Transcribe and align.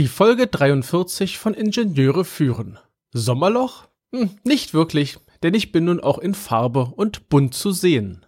Die 0.00 0.08
Folge 0.08 0.46
43 0.46 1.36
von 1.36 1.52
Ingenieure 1.52 2.24
führen. 2.24 2.78
Sommerloch? 3.12 3.86
Hm, 4.14 4.30
nicht 4.44 4.72
wirklich, 4.72 5.18
denn 5.42 5.52
ich 5.52 5.72
bin 5.72 5.84
nun 5.84 6.00
auch 6.00 6.16
in 6.16 6.32
Farbe 6.32 6.90
und 6.96 7.28
bunt 7.28 7.52
zu 7.52 7.70
sehen. 7.70 8.24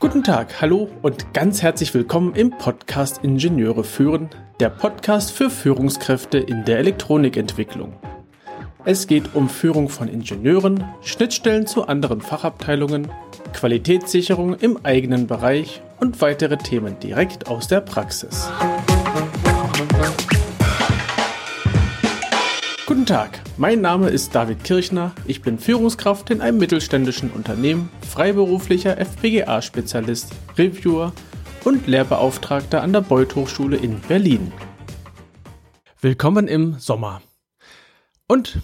Guten 0.00 0.22
Tag, 0.22 0.60
hallo 0.60 0.90
und 1.00 1.32
ganz 1.32 1.62
herzlich 1.62 1.94
willkommen 1.94 2.34
im 2.34 2.50
Podcast 2.50 3.24
Ingenieure 3.24 3.84
führen, 3.84 4.28
der 4.60 4.68
Podcast 4.68 5.32
für 5.32 5.48
Führungskräfte 5.48 6.36
in 6.36 6.66
der 6.66 6.78
Elektronikentwicklung. 6.78 7.94
Es 8.84 9.06
geht 9.06 9.34
um 9.34 9.48
Führung 9.48 9.88
von 9.88 10.08
Ingenieuren, 10.08 10.84
Schnittstellen 11.00 11.66
zu 11.66 11.86
anderen 11.86 12.20
Fachabteilungen, 12.20 13.08
Qualitätssicherung 13.54 14.56
im 14.56 14.84
eigenen 14.84 15.26
Bereich 15.26 15.80
und 16.02 16.20
weitere 16.20 16.58
Themen 16.58 16.98
direkt 16.98 17.46
aus 17.46 17.68
der 17.68 17.80
Praxis. 17.80 18.50
Guten 22.86 23.06
Tag, 23.06 23.40
mein 23.56 23.80
Name 23.80 24.08
ist 24.08 24.34
David 24.34 24.64
Kirchner, 24.64 25.12
ich 25.26 25.42
bin 25.42 25.60
Führungskraft 25.60 26.30
in 26.30 26.40
einem 26.40 26.58
mittelständischen 26.58 27.30
Unternehmen, 27.30 27.88
freiberuflicher 28.10 28.98
FPGA-Spezialist, 28.98 30.32
Reviewer 30.58 31.12
und 31.62 31.86
Lehrbeauftragter 31.86 32.82
an 32.82 32.92
der 32.92 33.02
Beuth 33.02 33.36
Hochschule 33.36 33.76
in 33.76 34.00
Berlin. 34.00 34.52
Willkommen 36.00 36.48
im 36.48 36.80
Sommer. 36.80 37.22
Und 38.26 38.58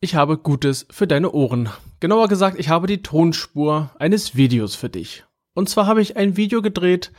ich 0.00 0.14
habe 0.14 0.38
Gutes 0.38 0.86
für 0.90 1.06
deine 1.06 1.32
Ohren. 1.32 1.68
Genauer 2.00 2.28
gesagt, 2.28 2.58
ich 2.58 2.70
habe 2.70 2.86
die 2.86 3.02
Tonspur 3.02 3.90
eines 3.98 4.34
Videos 4.34 4.76
für 4.76 4.88
dich. 4.88 5.24
Und 5.54 5.68
zwar 5.68 5.86
habe 5.86 6.00
ich 6.00 6.16
ein 6.16 6.36
Video 6.36 6.62
gedreht 6.62 7.12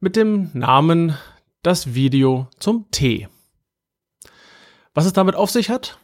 mit 0.00 0.16
dem 0.16 0.50
Namen 0.52 1.16
Das 1.62 1.94
Video 1.94 2.48
zum 2.58 2.90
Tee. 2.90 3.28
Was 4.94 5.06
es 5.06 5.12
damit 5.12 5.36
auf 5.36 5.50
sich 5.50 5.70
hat? 5.70 5.98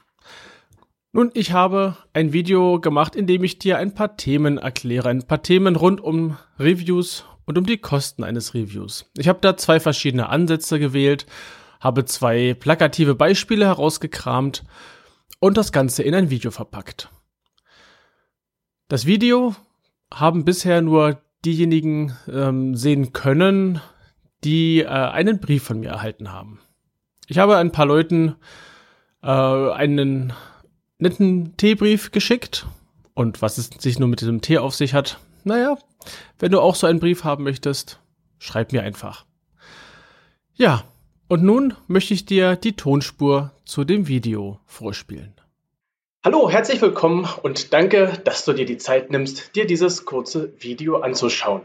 Nun, 1.12 1.30
ich 1.34 1.52
habe 1.52 1.96
ein 2.12 2.32
Video 2.32 2.80
gemacht, 2.80 3.14
in 3.16 3.26
dem 3.26 3.44
ich 3.44 3.58
dir 3.58 3.78
ein 3.78 3.94
paar 3.94 4.16
Themen 4.16 4.58
erkläre, 4.58 5.08
ein 5.08 5.26
paar 5.26 5.42
Themen 5.42 5.76
rund 5.76 6.00
um 6.00 6.36
Reviews 6.58 7.24
und 7.44 7.58
um 7.58 7.66
die 7.66 7.78
Kosten 7.78 8.24
eines 8.24 8.54
Reviews. 8.54 9.10
Ich 9.16 9.28
habe 9.28 9.38
da 9.40 9.56
zwei 9.56 9.78
verschiedene 9.78 10.28
Ansätze 10.28 10.78
gewählt, 10.78 11.26
habe 11.80 12.04
zwei 12.04 12.54
plakative 12.54 13.14
Beispiele 13.14 13.66
herausgekramt 13.66 14.64
und 15.40 15.56
das 15.56 15.72
Ganze 15.72 16.02
in 16.02 16.14
ein 16.14 16.30
Video 16.30 16.50
verpackt. 16.50 17.10
Das 18.88 19.06
Video 19.06 19.54
haben 20.12 20.44
bisher 20.44 20.82
nur 20.82 21.23
diejenigen 21.44 22.16
ähm, 22.28 22.74
sehen 22.74 23.12
können, 23.12 23.80
die 24.44 24.80
äh, 24.80 24.86
einen 24.86 25.40
Brief 25.40 25.64
von 25.64 25.80
mir 25.80 25.90
erhalten 25.90 26.32
haben. 26.32 26.60
Ich 27.28 27.38
habe 27.38 27.56
ein 27.56 27.72
paar 27.72 27.86
Leuten 27.86 28.36
äh, 29.22 29.28
einen 29.28 30.32
netten 30.98 31.56
Teebrief 31.56 32.10
geschickt. 32.12 32.66
Und 33.14 33.42
was 33.42 33.58
es 33.58 33.70
sich 33.78 33.98
nur 33.98 34.08
mit 34.08 34.20
diesem 34.20 34.40
Tee 34.40 34.58
auf 34.58 34.74
sich 34.74 34.92
hat, 34.92 35.20
naja, 35.44 35.78
wenn 36.38 36.50
du 36.50 36.60
auch 36.60 36.74
so 36.74 36.86
einen 36.86 36.98
Brief 36.98 37.22
haben 37.24 37.44
möchtest, 37.44 38.00
schreib 38.38 38.72
mir 38.72 38.82
einfach. 38.82 39.24
Ja, 40.54 40.84
und 41.28 41.42
nun 41.42 41.74
möchte 41.86 42.14
ich 42.14 42.26
dir 42.26 42.56
die 42.56 42.74
Tonspur 42.74 43.52
zu 43.64 43.84
dem 43.84 44.08
Video 44.08 44.60
vorspielen. 44.66 45.34
Hallo, 46.26 46.48
herzlich 46.48 46.80
willkommen 46.80 47.28
und 47.42 47.74
danke, 47.74 48.18
dass 48.24 48.46
du 48.46 48.54
dir 48.54 48.64
die 48.64 48.78
Zeit 48.78 49.10
nimmst, 49.10 49.54
dir 49.54 49.66
dieses 49.66 50.06
kurze 50.06 50.54
Video 50.58 50.96
anzuschauen. 51.00 51.60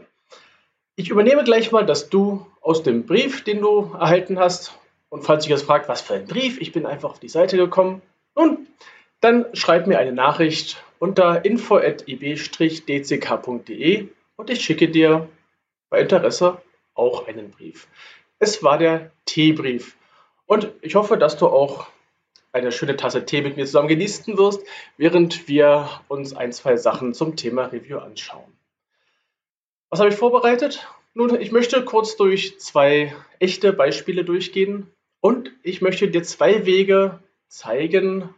Ich 0.96 1.08
übernehme 1.08 1.44
gleich 1.44 1.72
mal, 1.72 1.86
dass 1.86 2.10
du 2.10 2.44
aus 2.60 2.82
dem 2.82 3.06
Brief, 3.06 3.42
den 3.42 3.62
du 3.62 3.90
erhalten 3.98 4.38
hast, 4.38 4.78
und 5.08 5.22
falls 5.24 5.44
dich 5.44 5.50
jetzt 5.50 5.62
fragt, 5.62 5.88
was 5.88 6.02
für 6.02 6.12
ein 6.12 6.26
Brief, 6.26 6.60
ich 6.60 6.72
bin 6.72 6.84
einfach 6.84 7.12
auf 7.12 7.20
die 7.20 7.30
Seite 7.30 7.56
gekommen, 7.56 8.02
nun, 8.36 8.66
dann 9.22 9.46
schreib 9.54 9.86
mir 9.86 9.98
eine 9.98 10.12
Nachricht 10.12 10.84
unter 10.98 11.42
info.ib-dck.de 11.42 12.18
und 14.36 14.50
ich 14.50 14.60
schicke 14.62 14.90
dir 14.90 15.26
bei 15.88 16.02
Interesse 16.02 16.60
auch 16.92 17.26
einen 17.26 17.50
Brief. 17.50 17.88
Es 18.38 18.62
war 18.62 18.76
der 18.76 19.10
T-Brief 19.24 19.96
und 20.44 20.70
ich 20.82 20.96
hoffe, 20.96 21.16
dass 21.16 21.38
du 21.38 21.46
auch 21.46 21.86
eine 22.52 22.72
schöne 22.72 22.96
Tasse 22.96 23.24
Tee 23.24 23.42
mit 23.42 23.56
mir 23.56 23.66
zusammen 23.66 23.88
genießen 23.88 24.36
wirst, 24.36 24.62
während 24.96 25.48
wir 25.48 25.88
uns 26.08 26.34
ein, 26.34 26.52
zwei 26.52 26.76
Sachen 26.76 27.14
zum 27.14 27.36
Thema 27.36 27.66
Review 27.66 27.98
anschauen. 27.98 28.52
Was 29.88 30.00
habe 30.00 30.10
ich 30.10 30.16
vorbereitet? 30.16 30.86
Nun, 31.14 31.40
ich 31.40 31.52
möchte 31.52 31.84
kurz 31.84 32.16
durch 32.16 32.60
zwei 32.60 33.14
echte 33.38 33.72
Beispiele 33.72 34.24
durchgehen 34.24 34.90
und 35.20 35.52
ich 35.62 35.80
möchte 35.80 36.08
dir 36.08 36.22
zwei 36.22 36.66
Wege 36.66 37.18
zeigen, 37.48 38.32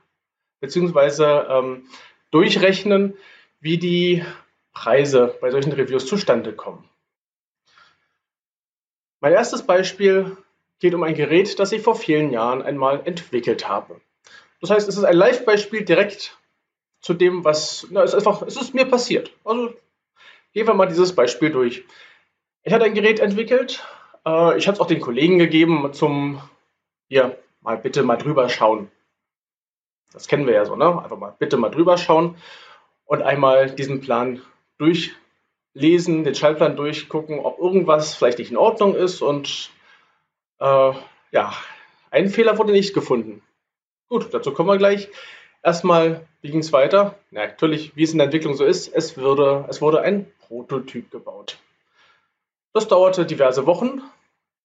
beziehungsweise 0.60 1.46
ähm, 1.50 1.86
durchrechnen, 2.30 3.14
wie 3.60 3.78
die 3.78 4.24
Preise 4.72 5.36
bei 5.40 5.50
solchen 5.50 5.72
Reviews 5.72 6.06
zustande 6.06 6.54
kommen. 6.54 6.88
Mein 9.20 9.34
erstes 9.34 9.62
Beispiel 9.62 10.36
geht 10.82 10.94
um 10.94 11.04
ein 11.04 11.14
Gerät, 11.14 11.60
das 11.60 11.70
ich 11.70 11.80
vor 11.80 11.94
vielen 11.94 12.32
Jahren 12.32 12.60
einmal 12.60 13.02
entwickelt 13.04 13.68
habe. 13.68 14.00
Das 14.60 14.70
heißt, 14.70 14.88
es 14.88 14.96
ist 14.96 15.04
ein 15.04 15.16
Live-Beispiel 15.16 15.84
direkt 15.84 16.36
zu 17.00 17.14
dem, 17.14 17.44
was, 17.44 17.86
na, 17.90 18.02
es 18.02 18.12
ist 18.12 18.26
einfach, 18.26 18.42
es 18.42 18.56
ist 18.56 18.74
mir 18.74 18.84
passiert. 18.84 19.32
Also 19.44 19.72
gehen 20.52 20.66
wir 20.66 20.74
mal 20.74 20.88
dieses 20.88 21.14
Beispiel 21.14 21.50
durch. 21.50 21.84
Ich 22.64 22.72
hatte 22.72 22.84
ein 22.84 22.94
Gerät 22.94 23.20
entwickelt, 23.20 23.84
äh, 24.26 24.58
ich 24.58 24.66
hatte 24.66 24.74
es 24.74 24.80
auch 24.80 24.88
den 24.88 25.00
Kollegen 25.00 25.38
gegeben 25.38 25.92
zum, 25.92 26.42
hier, 27.08 27.38
mal 27.60 27.78
bitte 27.78 28.02
mal 28.02 28.16
drüber 28.16 28.48
schauen. 28.48 28.90
Das 30.12 30.26
kennen 30.26 30.48
wir 30.48 30.54
ja 30.54 30.64
so, 30.64 30.74
ne? 30.74 30.86
Einfach 30.86 31.16
mal 31.16 31.36
bitte 31.38 31.58
mal 31.58 31.70
drüber 31.70 31.96
schauen 31.96 32.36
und 33.04 33.22
einmal 33.22 33.70
diesen 33.70 34.00
Plan 34.00 34.42
durchlesen, 34.78 36.24
den 36.24 36.34
Schaltplan 36.34 36.74
durchgucken, 36.74 37.38
ob 37.38 37.60
irgendwas 37.60 38.16
vielleicht 38.16 38.40
nicht 38.40 38.50
in 38.50 38.56
Ordnung 38.56 38.96
ist 38.96 39.22
und 39.22 39.70
äh, 40.62 40.92
ja, 41.32 41.52
ein 42.10 42.28
Fehler 42.28 42.56
wurde 42.56 42.72
nicht 42.72 42.94
gefunden. 42.94 43.42
Gut, 44.08 44.32
dazu 44.32 44.52
kommen 44.52 44.68
wir 44.68 44.78
gleich. 44.78 45.08
Erstmal, 45.62 46.26
wie 46.40 46.50
ging 46.50 46.60
es 46.60 46.72
weiter? 46.72 47.18
Na, 47.30 47.46
natürlich, 47.46 47.96
wie 47.96 48.04
es 48.04 48.12
in 48.12 48.18
der 48.18 48.26
Entwicklung 48.26 48.54
so 48.54 48.64
ist, 48.64 48.88
es, 48.88 49.16
würde, 49.16 49.64
es 49.68 49.80
wurde 49.80 50.02
ein 50.02 50.30
Prototyp 50.46 51.10
gebaut. 51.10 51.58
Das 52.72 52.88
dauerte 52.88 53.26
diverse 53.26 53.66
Wochen. 53.66 54.02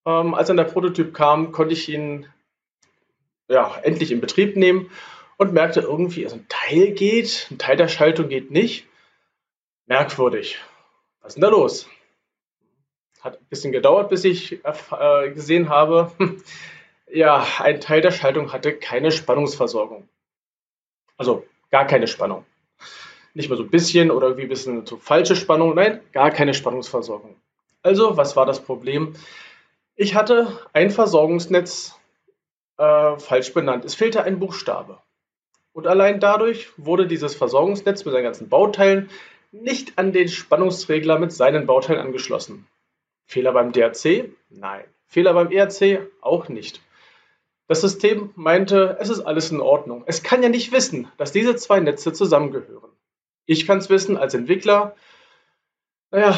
Ähm, 0.06 0.34
als 0.34 0.48
dann 0.48 0.58
der 0.58 0.64
Prototyp 0.66 1.14
kam, 1.14 1.52
konnte 1.52 1.74
ich 1.74 1.90
ihn 1.90 2.28
ja, 3.50 3.76
endlich 3.84 4.12
in 4.12 4.22
Betrieb 4.22 4.56
nehmen 4.56 4.90
und 5.38 5.54
merkte 5.54 5.82
irgendwie, 5.82 6.26
also 6.26 6.38
ein 6.38 6.48
Teil 6.50 6.92
geht, 6.92 7.48
ein 7.52 7.58
Teil 7.58 7.78
der 7.78 7.88
Schaltung 7.88 8.28
geht 8.30 8.52
nicht. 8.52 8.86
Merkwürdig. 9.86 10.60
Was 11.22 11.30
ist 11.30 11.36
denn 11.36 11.44
da 11.44 11.50
los? 11.50 11.88
Hat 13.28 13.42
ein 13.42 13.48
bisschen 13.50 13.74
gedauert, 13.74 14.08
bis 14.08 14.24
ich 14.24 14.62
äh, 14.64 15.32
gesehen 15.32 15.68
habe, 15.68 16.14
ja, 17.12 17.46
ein 17.60 17.82
Teil 17.82 18.00
der 18.00 18.12
Schaltung 18.12 18.54
hatte 18.54 18.72
keine 18.72 19.12
Spannungsversorgung. 19.12 20.08
Also 21.18 21.46
gar 21.70 21.86
keine 21.86 22.08
Spannung. 22.08 22.46
Nicht 23.34 23.50
mehr 23.50 23.58
so 23.58 23.64
ein 23.64 23.70
bisschen 23.70 24.12
oder 24.12 24.28
irgendwie 24.28 24.46
ein 24.46 24.50
bisschen 24.50 24.86
zu 24.86 24.96
falsche 24.96 25.36
Spannung, 25.36 25.76
nein, 25.76 26.00
gar 26.14 26.32
keine 26.32 26.54
Spannungsversorgung. 26.54 27.36
Also, 27.82 28.16
was 28.16 28.38
war 28.38 28.46
das 28.46 28.62
Problem? 28.62 29.14
Ich 29.98 30.16
hatte 30.16 30.58
ein 30.72 30.90
Versorgungsnetz 30.90 32.00
äh, 32.78 33.18
falsch 33.18 33.54
benannt. 33.54 33.84
Es 33.84 33.96
fehlte 33.96 34.24
ein 34.24 34.40
Buchstabe. 34.40 35.00
Und 35.74 35.86
allein 35.86 36.22
dadurch 36.22 36.70
wurde 36.78 37.08
dieses 37.08 37.36
Versorgungsnetz 37.36 38.06
mit 38.06 38.14
seinen 38.14 38.24
ganzen 38.24 38.48
Bauteilen 38.48 39.10
nicht 39.52 39.98
an 39.98 40.14
den 40.14 40.30
Spannungsregler 40.30 41.20
mit 41.20 41.34
seinen 41.34 41.66
Bauteilen 41.66 42.00
angeschlossen. 42.00 42.66
Fehler 43.28 43.52
beim 43.52 43.72
DRC? 43.72 44.32
Nein. 44.50 44.86
Fehler 45.06 45.34
beim 45.34 45.52
ERC? 45.52 46.08
Auch 46.22 46.48
nicht. 46.48 46.82
Das 47.68 47.82
System 47.82 48.32
meinte, 48.36 48.98
es 49.00 49.10
ist 49.10 49.20
alles 49.20 49.52
in 49.52 49.60
Ordnung. 49.60 50.04
Es 50.08 50.24
kann 50.24 50.42
ja 50.42 50.50
nicht 50.50 50.72
wissen, 50.72 51.10
dass 51.18 51.34
diese 51.34 51.58
zwei 51.58 51.82
Netze 51.82 52.14
zusammengehören. 52.14 52.90
Ich 53.46 53.68
kann 53.68 53.80
es 53.80 53.90
wissen 53.90 54.18
als 54.18 54.34
Entwickler. 54.34 54.96
Naja, 56.12 56.38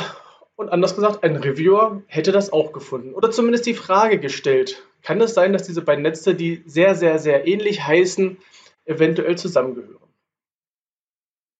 und 0.55 0.69
anders 0.69 0.95
gesagt, 0.95 1.23
ein 1.23 1.35
Reviewer 1.35 2.01
hätte 2.07 2.31
das 2.31 2.51
auch 2.51 2.73
gefunden. 2.73 3.13
Oder 3.13 3.29
zumindest 3.29 3.67
die 3.67 3.75
Frage 3.75 4.19
gestellt. 4.19 4.83
Kann 5.03 5.21
es 5.21 5.35
sein, 5.35 5.53
dass 5.53 5.63
diese 5.63 5.83
beiden 5.83 6.01
Netze, 6.01 6.33
die 6.33 6.63
sehr, 6.65 6.95
sehr, 6.95 7.19
sehr 7.19 7.47
ähnlich 7.47 7.85
heißen, 7.85 8.37
eventuell 8.85 9.37
zusammengehören? 9.37 9.97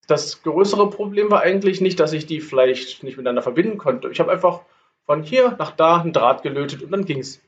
Das 0.08 0.42
größere 0.42 0.90
Problem 0.90 1.30
war 1.30 1.42
eigentlich 1.42 1.82
nicht, 1.82 2.00
dass 2.00 2.14
ich 2.14 2.26
die 2.26 2.42
vielleicht 2.42 3.04
nicht 3.04 3.16
miteinander 3.16 3.44
verbinden 3.44 3.78
konnte. 3.78 4.10
Ich 4.10 4.20
habe 4.20 4.32
einfach 4.32 4.64
von 5.10 5.24
hier 5.24 5.56
nach 5.58 5.72
da 5.72 6.00
einen 6.00 6.14
Draht 6.14 6.44
gelötet 6.44 6.84
und 6.84 6.92
dann 6.92 7.04
ging 7.04 7.18
es. 7.18 7.42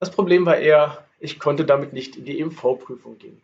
Das 0.00 0.10
Problem 0.10 0.46
war 0.46 0.56
eher, 0.56 1.06
ich 1.20 1.38
konnte 1.38 1.64
damit 1.64 1.92
nicht 1.92 2.16
in 2.16 2.24
die 2.24 2.40
EMV-Prüfung 2.40 3.18
gehen. 3.18 3.40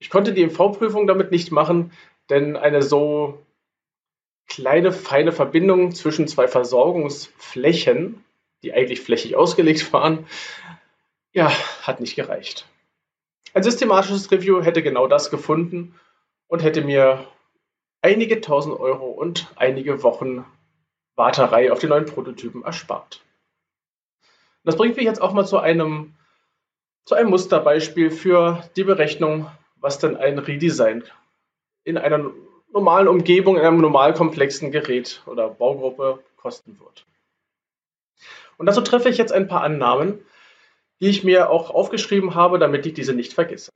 Ich 0.00 0.10
konnte 0.10 0.32
die 0.32 0.42
EMV-Prüfung 0.42 1.06
damit 1.06 1.30
nicht 1.30 1.52
machen, 1.52 1.92
denn 2.28 2.56
eine 2.56 2.82
so 2.82 3.38
kleine, 4.48 4.90
feine 4.90 5.30
Verbindung 5.30 5.94
zwischen 5.94 6.26
zwei 6.26 6.48
Versorgungsflächen, 6.48 8.24
die 8.64 8.72
eigentlich 8.72 9.00
flächig 9.00 9.36
ausgelegt 9.36 9.92
waren, 9.92 10.26
ja, 11.32 11.52
hat 11.82 12.00
nicht 12.00 12.16
gereicht. 12.16 12.66
Ein 13.54 13.62
systematisches 13.62 14.28
Review 14.32 14.60
hätte 14.60 14.82
genau 14.82 15.06
das 15.06 15.30
gefunden 15.30 15.94
und 16.48 16.64
hätte 16.64 16.82
mir 16.82 17.28
einige 18.00 18.40
tausend 18.40 18.76
Euro 18.80 19.06
und 19.06 19.52
einige 19.54 20.02
Wochen 20.02 20.44
Warterei 21.16 21.70
auf 21.70 21.78
die 21.78 21.86
neuen 21.86 22.06
Prototypen 22.06 22.64
erspart. 22.64 23.22
Das 24.64 24.76
bringt 24.76 24.96
mich 24.96 25.04
jetzt 25.04 25.20
auch 25.20 25.32
mal 25.32 25.46
zu 25.46 25.58
einem, 25.58 26.14
zu 27.04 27.14
einem 27.14 27.30
Musterbeispiel 27.30 28.10
für 28.10 28.68
die 28.76 28.84
Berechnung, 28.84 29.50
was 29.76 29.98
denn 29.98 30.16
ein 30.16 30.38
Redesign 30.38 31.04
in 31.84 31.98
einer 31.98 32.30
normalen 32.72 33.08
Umgebung, 33.08 33.56
in 33.56 33.62
einem 33.62 33.80
normal 33.80 34.14
komplexen 34.14 34.70
Gerät 34.70 35.22
oder 35.26 35.48
Baugruppe 35.48 36.22
kosten 36.36 36.78
wird. 36.78 37.04
Und 38.56 38.66
dazu 38.66 38.80
treffe 38.80 39.08
ich 39.08 39.18
jetzt 39.18 39.32
ein 39.32 39.48
paar 39.48 39.62
Annahmen, 39.62 40.24
die 41.00 41.08
ich 41.08 41.24
mir 41.24 41.50
auch 41.50 41.70
aufgeschrieben 41.70 42.34
habe, 42.34 42.58
damit 42.58 42.86
ich 42.86 42.94
diese 42.94 43.12
nicht 43.12 43.32
vergesse. 43.32 43.72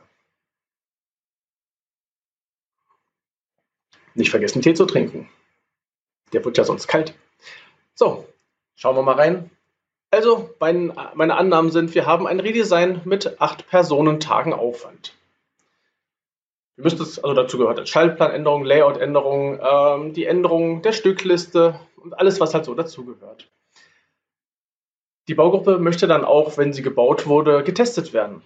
Nicht 4.14 4.30
vergessen, 4.30 4.62
Tee 4.62 4.74
zu 4.74 4.86
trinken. 4.86 5.28
Der 6.32 6.44
wird 6.44 6.56
ja 6.56 6.64
sonst 6.64 6.86
kalt. 6.86 7.14
So, 7.98 8.26
schauen 8.74 8.94
wir 8.94 9.02
mal 9.02 9.14
rein. 9.14 9.50
Also, 10.10 10.50
meine 10.60 11.34
Annahmen 11.34 11.70
sind, 11.70 11.94
wir 11.94 12.04
haben 12.04 12.26
ein 12.26 12.40
Redesign 12.40 13.00
mit 13.06 13.40
8 13.40 13.66
Personentagen 13.68 14.52
Aufwand. 14.52 15.14
Wir 16.76 16.84
müssen 16.84 17.00
es, 17.00 17.18
also 17.18 17.34
dazu 17.34 17.56
gehört 17.56 17.88
Schaltplanänderung, 17.88 18.64
Layoutänderung, 18.64 19.58
ähm, 19.62 20.12
die 20.12 20.26
Änderung 20.26 20.82
der 20.82 20.92
Stückliste 20.92 21.80
und 21.96 22.12
alles, 22.20 22.38
was 22.38 22.52
halt 22.52 22.66
so 22.66 22.74
dazugehört. 22.74 23.48
Die 25.28 25.34
Baugruppe 25.34 25.78
möchte 25.78 26.06
dann 26.06 26.26
auch, 26.26 26.58
wenn 26.58 26.74
sie 26.74 26.82
gebaut 26.82 27.26
wurde, 27.26 27.64
getestet 27.64 28.12
werden. 28.12 28.42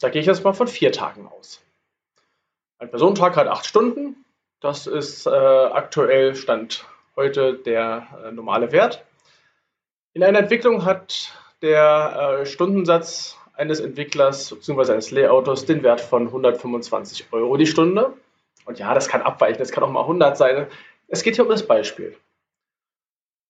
Da 0.00 0.08
gehe 0.08 0.22
ich 0.22 0.26
jetzt 0.26 0.42
mal 0.42 0.54
von 0.54 0.68
vier 0.68 0.90
Tagen 0.90 1.28
aus. 1.28 1.62
Ein 2.78 2.88
Personentag 2.88 3.36
hat 3.36 3.46
acht 3.46 3.66
Stunden. 3.66 4.24
Das 4.60 4.86
ist 4.86 5.26
äh, 5.26 5.30
aktuell 5.30 6.34
Stand 6.34 6.86
heute 7.16 7.54
der 7.54 8.06
äh, 8.24 8.32
normale 8.32 8.70
Wert. 8.72 9.04
In 10.12 10.22
einer 10.22 10.38
Entwicklung 10.38 10.84
hat 10.84 11.32
der 11.62 12.40
äh, 12.40 12.46
Stundensatz 12.46 13.36
eines 13.54 13.80
Entwicklers 13.80 14.50
bzw. 14.50 14.92
eines 14.92 15.10
Layouters 15.10 15.64
den 15.64 15.82
Wert 15.82 16.00
von 16.00 16.26
125 16.26 17.32
Euro 17.32 17.56
die 17.56 17.66
Stunde. 17.66 18.12
Und 18.66 18.78
ja, 18.78 18.94
das 18.94 19.08
kann 19.08 19.22
abweichen, 19.22 19.58
das 19.58 19.72
kann 19.72 19.82
auch 19.82 19.90
mal 19.90 20.02
100 20.02 20.36
sein. 20.36 20.66
Es 21.08 21.22
geht 21.22 21.36
hier 21.36 21.44
um 21.44 21.50
das 21.50 21.66
Beispiel. 21.66 22.16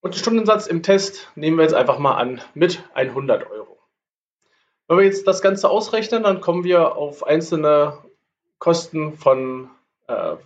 Und 0.00 0.14
den 0.14 0.18
Stundensatz 0.18 0.66
im 0.66 0.82
Test 0.82 1.30
nehmen 1.34 1.56
wir 1.56 1.64
jetzt 1.64 1.74
einfach 1.74 1.98
mal 1.98 2.16
an 2.16 2.40
mit 2.54 2.84
100 2.94 3.50
Euro. 3.50 3.78
Wenn 4.86 4.98
wir 4.98 5.04
jetzt 5.04 5.26
das 5.26 5.42
Ganze 5.42 5.68
ausrechnen, 5.68 6.22
dann 6.22 6.40
kommen 6.40 6.62
wir 6.62 6.96
auf 6.96 7.26
einzelne 7.26 7.98
Kosten 8.58 9.14
von, 9.14 9.68
äh, 10.06 10.36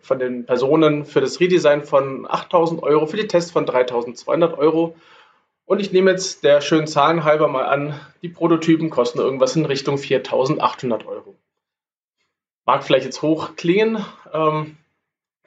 von 0.00 0.18
den 0.18 0.46
Personen 0.46 1.04
für 1.04 1.20
das 1.20 1.40
Redesign 1.40 1.84
von 1.84 2.26
8000 2.28 2.82
Euro, 2.82 3.06
für 3.06 3.16
die 3.16 3.28
Tests 3.28 3.50
von 3.50 3.66
3200 3.66 4.58
Euro. 4.58 4.96
Und 5.64 5.80
ich 5.80 5.92
nehme 5.92 6.10
jetzt 6.12 6.44
der 6.44 6.60
schönen 6.60 6.86
Zahlen 6.86 7.24
halber 7.24 7.48
mal 7.48 7.66
an, 7.66 7.98
die 8.22 8.28
Prototypen 8.28 8.90
kosten 8.90 9.18
irgendwas 9.18 9.56
in 9.56 9.64
Richtung 9.64 9.98
4800 9.98 11.06
Euro. 11.06 11.34
Mag 12.64 12.84
vielleicht 12.84 13.04
jetzt 13.04 13.22
hoch 13.22 13.56
klingen, 13.56 14.04
ähm, 14.32 14.76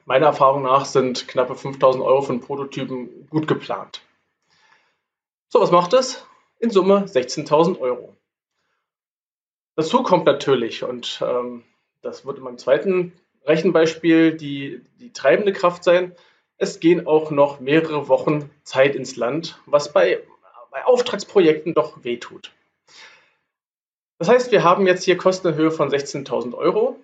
Meiner 0.09 0.25
Erfahrung 0.25 0.63
nach 0.63 0.85
sind 0.85 1.27
knappe 1.27 1.53
5000 1.53 2.03
Euro 2.03 2.23
von 2.23 2.41
Prototypen 2.41 3.29
gut 3.29 3.47
geplant. 3.47 4.01
So, 5.49 5.61
was 5.61 5.69
macht 5.69 5.93
es? 5.93 6.25
In 6.57 6.71
Summe 6.71 7.05
16.000 7.05 7.79
Euro. 7.79 8.15
Dazu 9.75 10.01
kommt 10.01 10.25
natürlich, 10.25 10.83
und 10.83 11.21
ähm, 11.23 11.63
das 12.01 12.25
wird 12.25 12.39
in 12.39 12.43
meinem 12.43 12.57
zweiten 12.57 13.13
Rechenbeispiel 13.49 14.37
die, 14.37 14.81
die 14.99 15.11
treibende 15.11 15.51
Kraft 15.51 15.83
sein, 15.83 16.15
es 16.57 16.79
gehen 16.79 17.07
auch 17.07 17.31
noch 17.31 17.59
mehrere 17.59 18.07
Wochen 18.07 18.49
Zeit 18.63 18.95
ins 18.95 19.15
Land, 19.15 19.59
was 19.65 19.91
bei, 19.91 20.21
bei 20.71 20.85
Auftragsprojekten 20.85 21.73
doch 21.73 22.03
wehtut. 22.03 22.51
Das 24.19 24.29
heißt, 24.29 24.51
wir 24.51 24.63
haben 24.63 24.85
jetzt 24.85 25.03
hier 25.03 25.17
Kosten 25.17 25.47
in 25.47 25.55
Höhe 25.55 25.71
von 25.71 25.89
16.000 25.89 26.53
Euro 26.53 26.99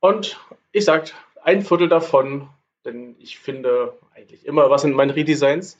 und 0.00 0.40
ich 0.72 0.84
sage, 0.84 1.10
ein 1.42 1.62
Viertel 1.62 1.88
davon, 1.88 2.48
denn 2.84 3.16
ich 3.18 3.38
finde 3.38 3.98
eigentlich 4.14 4.46
immer 4.46 4.70
was 4.70 4.84
in 4.84 4.92
meinen 4.92 5.10
Redesigns, 5.10 5.78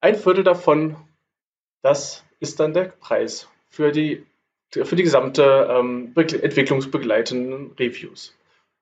ein 0.00 0.14
Viertel 0.14 0.44
davon, 0.44 0.96
das 1.82 2.24
ist 2.38 2.60
dann 2.60 2.74
der 2.74 2.84
Preis 2.84 3.48
für 3.70 3.90
die, 3.90 4.24
für 4.70 4.96
die 4.96 5.02
gesamte 5.02 5.68
ähm, 5.70 6.12
entwicklungsbegleitenden 6.14 7.72
Reviews. 7.78 8.34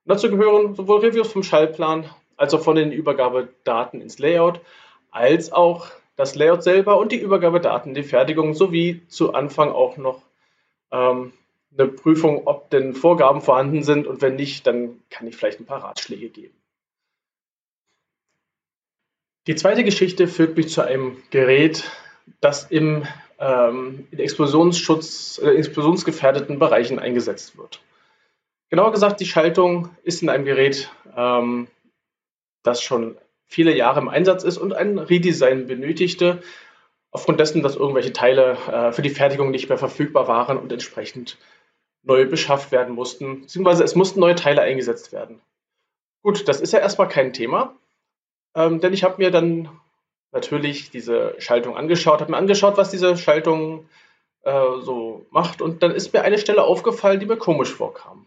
Dazu 0.09 0.31
gehören 0.31 0.75
sowohl 0.75 1.01
Reviews 1.01 1.31
vom 1.31 1.43
Schallplan 1.43 2.09
als 2.39 2.55
auch 2.55 2.63
von 2.63 2.77
den 2.77 2.93
Übergabedaten 2.93 4.01
ins 4.01 4.19
Layout, 4.19 4.63
als 5.11 5.53
auch 5.53 5.89
das 6.17 6.35
Layout 6.35 6.63
selber 6.63 6.99
und 6.99 7.13
die 7.13 7.21
Übergabedaten, 7.21 7.93
die 7.93 8.03
Fertigung 8.03 8.55
sowie 8.55 9.03
zu 9.09 9.35
Anfang 9.35 9.71
auch 9.71 9.99
noch 9.99 10.23
ähm, 10.91 11.35
eine 11.77 11.89
Prüfung, 11.89 12.47
ob 12.47 12.71
denn 12.71 12.95
Vorgaben 12.95 13.43
vorhanden 13.43 13.83
sind 13.83 14.07
und 14.07 14.23
wenn 14.23 14.37
nicht, 14.37 14.67
dann 14.67 14.99
kann 15.11 15.27
ich 15.27 15.37
vielleicht 15.37 15.61
ein 15.61 15.67
paar 15.67 15.85
Ratschläge 15.85 16.31
geben. 16.31 16.55
Die 19.47 19.57
zweite 19.57 19.85
Geschichte 19.85 20.27
führt 20.27 20.57
mich 20.57 20.71
zu 20.71 20.81
einem 20.81 21.19
Gerät, 21.29 21.85
das 22.41 22.65
im, 22.71 23.07
ähm, 23.39 24.09
in 24.11 24.21
Explosionsschutz, 24.21 25.39
äh, 25.43 25.51
explosionsgefährdeten 25.51 26.59
Bereichen 26.59 26.99
eingesetzt 26.99 27.59
wird. 27.59 27.81
Genauer 28.71 28.93
gesagt, 28.93 29.21
die 29.21 29.27
Schaltung 29.27 29.91
ist 30.03 30.23
in 30.23 30.29
einem 30.29 30.45
Gerät, 30.45 30.91
ähm, 31.17 31.69
das 32.63 32.83
schon 32.83 33.17
viele 33.47 33.75
Jahre 33.75 34.01
im 34.01 34.09
Einsatz 34.09 34.45
ist 34.45 34.59
und 34.59 34.75
ein 34.75 34.99
Redesign 34.99 35.67
benötigte, 35.67 36.43
aufgrund 37.11 37.41
dessen, 37.41 37.63
dass 37.63 37.77
irgendwelche 37.77 38.13
Teile 38.13 38.59
äh, 38.71 38.93
für 38.93 39.03
die 39.03 39.11
Fertigung 39.11 39.51
nicht 39.51 39.69
mehr 39.69 39.79
verfügbar 39.79 40.29
waren 40.29 40.59
und 40.59 40.71
entsprechend 40.71 41.39
neu 42.03 42.27
beschafft 42.27 42.71
werden 42.71 42.95
mussten, 42.95 43.43
beziehungsweise 43.43 43.85
es 43.85 43.95
mussten 43.95 44.21
neue 44.21 44.35
Teile 44.35 44.61
eingesetzt 44.61 45.13
werden. 45.13 45.41
Gut, 46.23 46.47
das 46.49 46.61
ist 46.61 46.73
ja 46.73 46.79
erstmal 46.79 47.09
kein 47.09 47.33
Thema, 47.33 47.75
ähm, 48.55 48.81
denn 48.81 48.93
ich 48.93 49.03
habe 49.03 49.17
mir 49.19 49.31
dann 49.31 49.71
natürlich 50.31 50.91
diese 50.91 51.35
Schaltung 51.39 51.77
angeschaut, 51.77 52.21
habe 52.21 52.33
mir 52.33 52.37
angeschaut, 52.37 52.77
was 52.77 52.91
diese 52.91 53.17
Schaltung 53.17 53.89
äh, 54.43 54.81
so 54.81 55.27
macht 55.31 55.63
und 55.63 55.83
dann 55.83 55.93
ist 55.93 56.13
mir 56.13 56.23
eine 56.23 56.39
Stelle 56.39 56.65
aufgefallen, 56.65 57.19
die 57.19 57.27
mir 57.27 57.39
komisch 57.39 57.73
vorkam. 57.73 58.27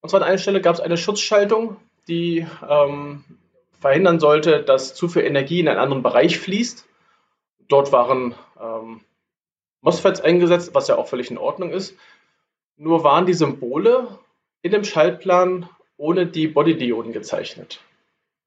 Und 0.00 0.10
zwar 0.10 0.22
an 0.22 0.28
einer 0.28 0.38
Stelle 0.38 0.60
gab 0.60 0.74
es 0.74 0.80
eine 0.80 0.96
Schutzschaltung, 0.96 1.76
die 2.08 2.46
ähm, 2.68 3.24
verhindern 3.80 4.20
sollte, 4.20 4.62
dass 4.62 4.94
zu 4.94 5.08
viel 5.08 5.22
Energie 5.22 5.60
in 5.60 5.68
einen 5.68 5.78
anderen 5.78 6.02
Bereich 6.02 6.38
fließt. 6.38 6.86
Dort 7.68 7.92
waren 7.92 8.34
ähm, 8.60 9.00
MOSFETs 9.80 10.20
eingesetzt, 10.20 10.74
was 10.74 10.88
ja 10.88 10.96
auch 10.96 11.08
völlig 11.08 11.30
in 11.30 11.38
Ordnung 11.38 11.70
ist. 11.70 11.96
Nur 12.76 13.04
waren 13.04 13.26
die 13.26 13.34
Symbole 13.34 14.18
in 14.62 14.72
dem 14.72 14.84
Schaltplan 14.84 15.68
ohne 15.96 16.26
die 16.26 16.48
Bodydioden 16.48 17.12
gezeichnet. 17.12 17.80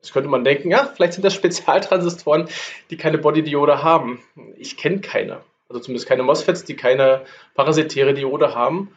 Jetzt 0.01 0.13
könnte 0.13 0.29
man 0.29 0.43
denken, 0.43 0.71
ja, 0.71 0.85
vielleicht 0.85 1.13
sind 1.13 1.23
das 1.23 1.33
Spezialtransistoren, 1.35 2.47
die 2.89 2.97
keine 2.97 3.17
Bodydiode 3.17 3.83
haben. 3.83 4.21
Ich 4.57 4.77
kenne 4.77 5.01
keine. 5.01 5.41
Also 5.67 5.81
zumindest 5.81 6.07
keine 6.07 6.23
MOSFETs, 6.23 6.63
die 6.63 6.75
keine 6.75 7.25
parasitäre 7.53 8.13
Diode 8.13 8.55
haben. 8.55 8.95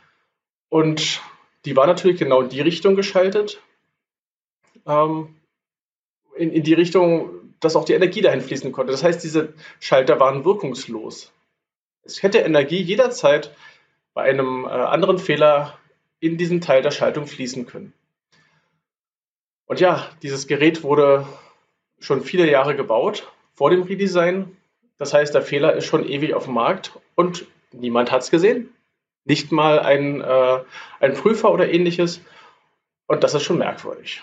Und 0.68 1.20
die 1.64 1.76
war 1.76 1.86
natürlich 1.86 2.18
genau 2.18 2.42
in 2.42 2.48
die 2.48 2.60
Richtung 2.60 2.96
geschaltet. 2.96 3.60
Ähm, 4.86 5.36
in, 6.36 6.50
in 6.50 6.62
die 6.62 6.74
Richtung, 6.74 7.30
dass 7.60 7.76
auch 7.76 7.84
die 7.84 7.92
Energie 7.92 8.20
dahin 8.20 8.40
fließen 8.40 8.72
konnte. 8.72 8.92
Das 8.92 9.04
heißt, 9.04 9.22
diese 9.22 9.54
Schalter 9.80 10.18
waren 10.18 10.44
wirkungslos. 10.44 11.32
Es 12.04 12.22
hätte 12.22 12.38
Energie 12.38 12.80
jederzeit 12.80 13.54
bei 14.14 14.22
einem 14.22 14.64
äh, 14.64 14.68
anderen 14.68 15.18
Fehler 15.18 15.78
in 16.20 16.36
diesen 16.36 16.60
Teil 16.60 16.82
der 16.82 16.90
Schaltung 16.90 17.26
fließen 17.26 17.66
können. 17.66 17.92
Und 19.66 19.80
ja, 19.80 20.08
dieses 20.22 20.46
Gerät 20.46 20.82
wurde 20.82 21.26
schon 21.98 22.22
viele 22.22 22.50
Jahre 22.50 22.76
gebaut 22.76 23.30
vor 23.54 23.70
dem 23.70 23.82
Redesign. 23.82 24.56
Das 24.98 25.14
heißt, 25.14 25.34
der 25.34 25.42
Fehler 25.42 25.74
ist 25.74 25.86
schon 25.86 26.08
ewig 26.08 26.34
auf 26.34 26.44
dem 26.44 26.54
Markt 26.54 26.98
und 27.14 27.46
niemand 27.72 28.10
hat 28.10 28.22
es 28.22 28.30
gesehen. 28.30 28.68
Nicht 29.24 29.52
mal 29.52 29.80
ein, 29.80 30.20
äh, 30.20 30.64
ein 31.00 31.14
Prüfer 31.14 31.52
oder 31.52 31.70
ähnliches. 31.70 32.20
Und 33.06 33.24
das 33.24 33.34
ist 33.34 33.42
schon 33.42 33.58
merkwürdig. 33.58 34.22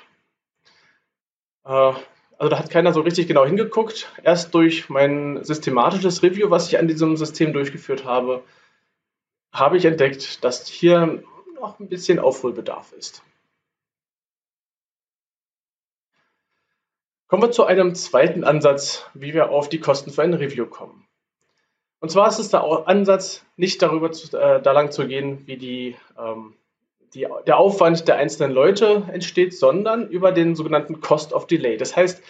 Äh, 1.65 1.93
also 2.39 2.49
da 2.49 2.57
hat 2.57 2.69
keiner 2.69 2.93
so 2.93 3.01
richtig 3.01 3.27
genau 3.27 3.45
hingeguckt. 3.45 4.11
Erst 4.23 4.53
durch 4.53 4.89
mein 4.89 5.43
systematisches 5.43 6.23
Review, 6.23 6.49
was 6.49 6.67
ich 6.67 6.79
an 6.79 6.87
diesem 6.87 7.17
System 7.17 7.53
durchgeführt 7.53 8.05
habe, 8.05 8.43
habe 9.51 9.77
ich 9.77 9.85
entdeckt, 9.85 10.43
dass 10.43 10.67
hier 10.67 11.21
noch 11.55 11.79
ein 11.79 11.89
bisschen 11.89 12.19
Aufholbedarf 12.19 12.93
ist. 12.93 13.23
Kommen 17.27 17.43
wir 17.43 17.51
zu 17.51 17.65
einem 17.65 17.93
zweiten 17.93 18.43
Ansatz, 18.43 19.05
wie 19.13 19.33
wir 19.33 19.51
auf 19.51 19.69
die 19.69 19.79
Kosten 19.79 20.11
für 20.11 20.23
ein 20.23 20.33
Review 20.33 20.65
kommen. 20.65 21.08
Und 21.99 22.09
zwar 22.09 22.29
ist 22.29 22.39
es 22.39 22.49
der 22.49 22.63
Ansatz, 22.87 23.45
nicht 23.57 23.81
darüber 23.81 24.11
zu, 24.11 24.37
äh, 24.37 24.61
da 24.61 24.71
lang 24.71 24.91
zu 24.91 25.07
gehen, 25.07 25.45
wie 25.47 25.57
die, 25.57 25.95
ähm, 26.17 26.53
die, 27.13 27.27
der 27.45 27.57
Aufwand 27.57 28.07
der 28.07 28.15
einzelnen 28.15 28.51
Leute 28.51 29.03
entsteht, 29.11 29.53
sondern 29.53 30.07
über 30.07 30.31
den 30.31 30.55
sogenannten 30.55 31.01
Cost 31.01 31.33
of 31.33 31.47
Delay. 31.47 31.77
Das 31.77 31.95
heißt, 31.95 32.23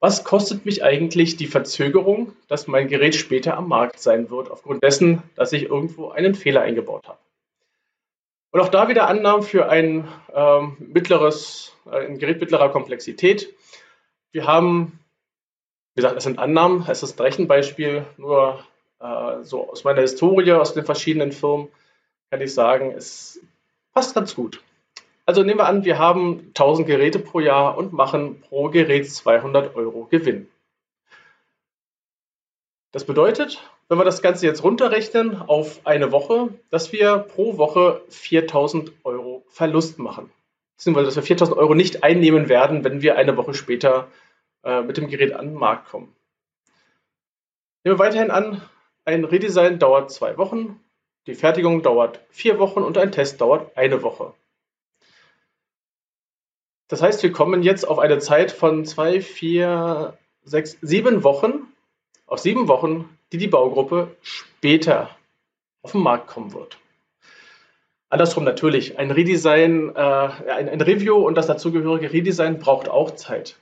was 0.00 0.22
kostet 0.22 0.64
mich 0.64 0.84
eigentlich 0.84 1.36
die 1.36 1.48
Verzögerung, 1.48 2.32
dass 2.46 2.68
mein 2.68 2.86
Gerät 2.86 3.16
später 3.16 3.56
am 3.56 3.68
Markt 3.68 3.98
sein 3.98 4.30
wird, 4.30 4.50
aufgrund 4.50 4.84
dessen, 4.84 5.24
dass 5.34 5.52
ich 5.52 5.64
irgendwo 5.64 6.10
einen 6.10 6.36
Fehler 6.36 6.60
eingebaut 6.60 7.08
habe. 7.08 7.18
Und 8.50 8.60
auch 8.60 8.68
da 8.68 8.88
wieder 8.88 9.08
Annahmen 9.08 9.42
für 9.42 9.68
ein 9.68 10.08
ähm, 10.32 10.76
mittleres, 10.78 11.76
äh, 11.90 12.06
ein 12.06 12.18
Gerät 12.18 12.40
mittlerer 12.40 12.68
Komplexität. 12.68 13.52
Wir 14.30 14.46
haben, 14.46 15.00
wie 15.94 16.02
gesagt, 16.02 16.16
es 16.16 16.24
sind 16.24 16.38
Annahmen, 16.38 16.84
es 16.88 17.02
ist 17.02 17.18
ein 17.18 17.24
Rechenbeispiel, 17.24 18.06
nur 18.16 18.64
äh, 19.00 19.42
so 19.42 19.70
aus 19.70 19.84
meiner 19.84 20.02
Historie, 20.02 20.52
aus 20.52 20.74
den 20.74 20.84
verschiedenen 20.84 21.32
Firmen, 21.32 21.68
kann 22.30 22.40
ich 22.40 22.52
sagen, 22.52 22.92
es 22.92 23.40
passt 23.92 24.14
ganz 24.14 24.34
gut. 24.34 24.62
Also 25.26 25.42
nehmen 25.42 25.58
wir 25.58 25.66
an, 25.66 25.84
wir 25.84 25.98
haben 25.98 26.46
1000 26.48 26.86
Geräte 26.86 27.18
pro 27.18 27.40
Jahr 27.40 27.76
und 27.76 27.92
machen 27.92 28.40
pro 28.40 28.70
Gerät 28.70 29.10
200 29.10 29.76
Euro 29.76 30.06
Gewinn. 30.10 30.48
Das 32.92 33.04
bedeutet, 33.04 33.62
wenn 33.88 33.98
wir 33.98 34.04
das 34.04 34.22
Ganze 34.22 34.46
jetzt 34.46 34.62
runterrechnen 34.62 35.36
auf 35.42 35.86
eine 35.86 36.12
Woche, 36.12 36.48
dass 36.70 36.92
wir 36.92 37.18
pro 37.18 37.58
Woche 37.58 38.00
4000 38.08 38.92
Euro 39.04 39.44
Verlust 39.48 39.98
machen. 39.98 40.30
Beziehungsweise, 40.76 41.06
dass 41.06 41.16
wir 41.16 41.22
4000 41.22 41.58
Euro 41.58 41.74
nicht 41.74 42.04
einnehmen 42.04 42.48
werden, 42.48 42.84
wenn 42.84 43.02
wir 43.02 43.16
eine 43.16 43.36
Woche 43.36 43.52
später 43.52 44.08
äh, 44.62 44.82
mit 44.82 44.96
dem 44.96 45.08
Gerät 45.08 45.34
an 45.34 45.46
den 45.48 45.54
Markt 45.54 45.88
kommen. 45.88 46.14
Nehmen 47.84 47.98
wir 47.98 48.04
weiterhin 48.04 48.30
an, 48.30 48.62
ein 49.08 49.24
Redesign 49.24 49.78
dauert 49.78 50.10
zwei 50.10 50.36
Wochen, 50.36 50.78
die 51.26 51.34
Fertigung 51.34 51.82
dauert 51.82 52.20
vier 52.28 52.58
Wochen 52.58 52.82
und 52.82 52.98
ein 52.98 53.10
Test 53.10 53.40
dauert 53.40 53.74
eine 53.74 54.02
Woche. 54.02 54.34
Das 56.88 57.00
heißt, 57.00 57.22
wir 57.22 57.32
kommen 57.32 57.62
jetzt 57.62 57.88
auf 57.88 57.98
eine 57.98 58.18
Zeit 58.18 58.52
von 58.52 58.84
zwei, 58.84 59.22
vier, 59.22 60.18
sechs, 60.44 60.76
sieben 60.82 61.24
Wochen, 61.24 61.72
auf 62.26 62.40
sieben 62.40 62.68
Wochen, 62.68 63.08
die 63.32 63.38
die 63.38 63.48
Baugruppe 63.48 64.14
später 64.20 65.16
auf 65.80 65.92
den 65.92 66.02
Markt 66.02 66.26
kommen 66.26 66.52
wird. 66.52 66.78
Andersrum 68.10 68.44
natürlich, 68.44 68.98
ein 68.98 69.10
Redesign, 69.10 69.96
äh, 69.96 70.00
ein, 70.00 70.68
ein 70.68 70.80
Review 70.82 71.16
und 71.16 71.34
das 71.34 71.46
dazugehörige 71.46 72.12
Redesign 72.12 72.58
braucht 72.58 72.90
auch 72.90 73.12
Zeit. 73.12 73.56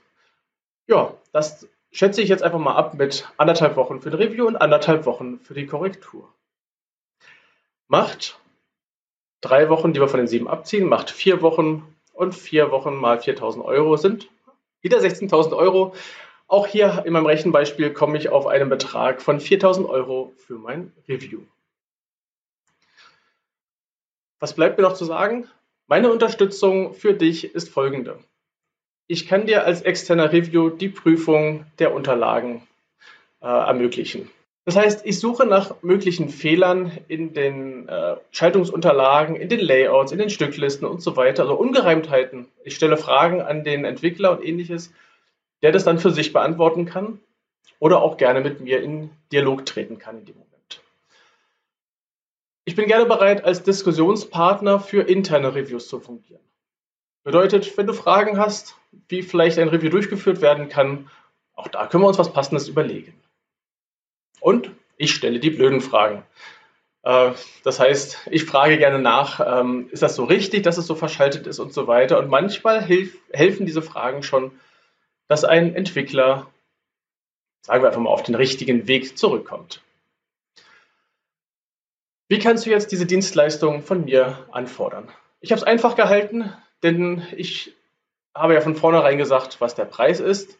Ja, 0.87 1.13
das 1.31 1.69
schätze 1.97 2.21
ich 2.21 2.29
jetzt 2.29 2.43
einfach 2.43 2.59
mal 2.59 2.75
ab 2.75 2.93
mit 2.93 3.27
anderthalb 3.37 3.75
Wochen 3.75 4.01
für 4.01 4.09
ein 4.09 4.15
Review 4.15 4.45
und 4.45 4.55
anderthalb 4.55 5.07
Wochen 5.07 5.39
für 5.39 5.55
die 5.55 5.65
Korrektur. 5.65 6.31
Macht 7.87 8.39
drei 9.41 9.69
Wochen, 9.69 9.93
die 9.93 9.99
wir 9.99 10.07
von 10.07 10.19
den 10.19 10.27
sieben 10.27 10.47
abziehen, 10.47 10.87
macht 10.87 11.09
vier 11.09 11.41
Wochen 11.41 11.95
und 12.13 12.35
vier 12.35 12.69
Wochen 12.69 12.95
mal 12.95 13.17
4.000 13.17 13.63
Euro 13.63 13.97
sind 13.97 14.29
wieder 14.81 14.99
16.000 14.99 15.57
Euro. 15.57 15.95
Auch 16.47 16.67
hier 16.67 17.03
in 17.05 17.13
meinem 17.13 17.25
Rechenbeispiel 17.25 17.91
komme 17.91 18.17
ich 18.17 18.29
auf 18.29 18.45
einen 18.45 18.69
Betrag 18.69 19.19
von 19.19 19.39
4.000 19.39 19.89
Euro 19.89 20.33
für 20.37 20.59
mein 20.59 20.93
Review. 21.07 21.41
Was 24.39 24.53
bleibt 24.53 24.77
mir 24.77 24.83
noch 24.83 24.93
zu 24.93 25.05
sagen? 25.05 25.49
Meine 25.87 26.11
Unterstützung 26.11 26.93
für 26.93 27.15
dich 27.15 27.55
ist 27.55 27.69
folgende. 27.69 28.19
Ich 29.07 29.27
kann 29.27 29.45
dir 29.45 29.63
als 29.63 29.81
externer 29.81 30.33
Review 30.33 30.69
die 30.69 30.89
Prüfung 30.89 31.65
der 31.79 31.93
Unterlagen 31.93 32.67
äh, 33.41 33.47
ermöglichen. 33.47 34.29
Das 34.65 34.75
heißt, 34.75 35.05
ich 35.05 35.17
suche 35.17 35.45
nach 35.45 35.81
möglichen 35.81 36.27
Fehlern 36.27 36.91
in 37.07 37.33
den 37.33 37.87
äh, 37.87 38.17
Schaltungsunterlagen, 38.31 39.37
in 39.37 39.47
den 39.47 39.61
Layouts, 39.61 40.11
in 40.11 40.19
den 40.19 40.29
Stücklisten 40.29 40.85
und 40.85 41.01
so 41.01 41.15
weiter, 41.15 41.43
also 41.43 41.55
Ungereimtheiten. 41.55 42.47
Ich 42.65 42.75
stelle 42.75 42.97
Fragen 42.97 43.41
an 43.41 43.63
den 43.63 43.85
Entwickler 43.85 44.31
und 44.31 44.43
ähnliches, 44.43 44.91
der 45.61 45.71
das 45.71 45.85
dann 45.85 45.99
für 45.99 46.11
sich 46.11 46.33
beantworten 46.33 46.85
kann 46.85 47.19
oder 47.79 48.01
auch 48.01 48.17
gerne 48.17 48.41
mit 48.41 48.59
mir 48.59 48.83
in 48.83 49.09
Dialog 49.31 49.65
treten 49.65 49.99
kann 49.99 50.19
in 50.19 50.25
dem 50.25 50.35
Moment. 50.35 50.81
Ich 52.65 52.75
bin 52.75 52.87
gerne 52.87 53.05
bereit, 53.05 53.45
als 53.45 53.63
Diskussionspartner 53.63 54.81
für 54.81 55.03
interne 55.03 55.55
Reviews 55.55 55.87
zu 55.87 56.01
fungieren. 56.01 56.43
Bedeutet, 57.23 57.77
wenn 57.77 57.87
du 57.87 57.93
Fragen 57.93 58.37
hast, 58.37 58.75
wie 59.09 59.21
vielleicht 59.21 59.59
ein 59.59 59.69
Review 59.69 59.89
durchgeführt 59.89 60.41
werden 60.41 60.69
kann, 60.69 61.09
auch 61.55 61.67
da 61.67 61.87
können 61.87 62.03
wir 62.03 62.07
uns 62.07 62.19
was 62.19 62.33
Passendes 62.33 62.67
überlegen. 62.67 63.13
Und 64.39 64.71
ich 64.97 65.13
stelle 65.13 65.39
die 65.39 65.49
blöden 65.49 65.81
Fragen. 65.81 66.23
Äh, 67.03 67.31
das 67.63 67.79
heißt, 67.79 68.27
ich 68.31 68.45
frage 68.45 68.77
gerne 68.77 68.99
nach, 68.99 69.39
ähm, 69.39 69.89
ist 69.91 70.03
das 70.03 70.15
so 70.15 70.25
richtig, 70.25 70.63
dass 70.63 70.77
es 70.77 70.87
so 70.87 70.95
verschaltet 70.95 71.47
ist 71.47 71.59
und 71.59 71.73
so 71.73 71.87
weiter. 71.87 72.19
Und 72.19 72.29
manchmal 72.29 72.81
helfen 72.81 73.65
diese 73.65 73.81
Fragen 73.81 74.23
schon, 74.23 74.51
dass 75.27 75.43
ein 75.43 75.73
Entwickler, 75.75 76.47
sagen 77.61 77.81
wir 77.81 77.87
einfach 77.87 78.01
mal, 78.01 78.09
auf 78.09 78.23
den 78.23 78.35
richtigen 78.35 78.87
Weg 78.87 79.17
zurückkommt. 79.17 79.81
Wie 82.29 82.39
kannst 82.39 82.65
du 82.65 82.69
jetzt 82.69 82.91
diese 82.91 83.05
Dienstleistung 83.05 83.81
von 83.81 84.03
mir 84.03 84.45
anfordern? 84.51 85.09
Ich 85.39 85.51
habe 85.51 85.59
es 85.59 85.67
einfach 85.67 85.95
gehalten, 85.95 86.51
denn 86.83 87.25
ich 87.35 87.76
habe 88.37 88.53
ja 88.53 88.61
von 88.61 88.75
vornherein 88.75 89.17
gesagt, 89.17 89.59
was 89.61 89.75
der 89.75 89.85
Preis 89.85 90.19
ist. 90.19 90.57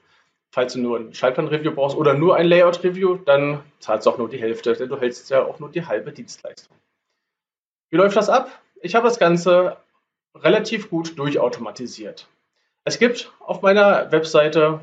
Falls 0.50 0.74
du 0.74 0.79
nur 0.79 1.00
ein 1.00 1.13
Schaltplan-Review 1.13 1.72
brauchst 1.72 1.98
oder 1.98 2.13
nur 2.13 2.36
ein 2.36 2.48
Layout-Review, 2.48 3.17
dann 3.17 3.62
zahlst 3.79 4.05
du 4.05 4.12
auch 4.12 4.17
nur 4.17 4.29
die 4.29 4.39
Hälfte, 4.39 4.74
denn 4.74 4.89
du 4.89 5.00
hältst 5.00 5.29
ja 5.29 5.43
auch 5.43 5.60
nur 5.60 5.69
die 5.69 5.86
halbe 5.86 6.12
Dienstleistung. 6.12 6.75
Wie 7.89 7.98
läuft 7.98 8.15
das 8.15 8.29
ab? 8.29 8.50
Ich 8.81 8.96
habe 8.96 9.07
das 9.07 9.19
Ganze 9.19 9.77
relativ 10.36 10.89
gut 10.89 11.17
durchautomatisiert. 11.19 12.27
Es 12.86 13.00
gibt 13.00 13.31
auf 13.39 13.62
meiner 13.62 14.12
Webseite, 14.12 14.79